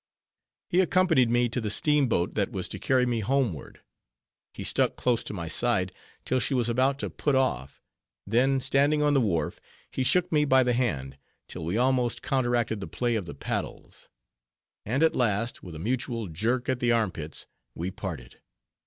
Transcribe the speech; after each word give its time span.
He 0.67 0.79
accompanied 0.79 1.29
me 1.29 1.47
to 1.49 1.61
the 1.61 1.69
steamboat, 1.69 2.33
that 2.33 2.51
was 2.51 2.67
to 2.69 2.79
carry 2.79 3.05
me 3.05 3.19
homeward; 3.19 3.81
he 4.55 4.63
stuck 4.63 4.95
close 4.95 5.23
to 5.25 5.31
my 5.31 5.47
side, 5.47 5.91
till 6.25 6.39
she 6.39 6.55
was 6.55 6.67
about 6.67 6.97
to 6.97 7.09
put 7.11 7.35
off; 7.35 7.79
then, 8.25 8.59
standing 8.61 9.03
on 9.03 9.13
the 9.13 9.21
wharf, 9.21 9.59
he 9.91 10.03
shook 10.03 10.31
me 10.31 10.43
by 10.43 10.63
the 10.63 10.73
hand, 10.73 11.19
till 11.47 11.63
we 11.63 11.77
almost 11.77 12.23
counteracted 12.23 12.79
the 12.79 12.87
play 12.87 13.13
of 13.13 13.27
the 13.27 13.35
paddles; 13.35 14.09
and 14.87 15.03
at 15.03 15.15
last, 15.15 15.61
with 15.61 15.75
a 15.75 15.77
mutual 15.77 16.27
jerk 16.29 16.67
at 16.67 16.79
the 16.79 16.91
arm 16.91 17.11
pits, 17.11 17.45
we 17.75 17.91
parted. 17.91 18.41